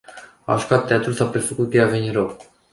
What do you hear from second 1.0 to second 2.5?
s-a prefăcut că i-a venit rău.